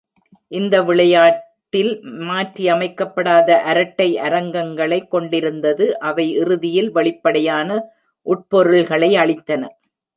இந்த 0.51 0.75
விளையாட்டில், 0.83 1.91
மாற்றியமைக்கப்படாத 2.29 3.49
அரட்டை 3.71 4.09
அரங்கங்களை 4.21 4.99
கொண்டிருந்தது. 5.07 5.87
அவை 5.99 6.27
இறுதியில், 6.35 6.91
வெளிப்படையான 6.91 7.69
உட்பொருள்களை 8.27 9.11
அளித்தன. 9.23 9.63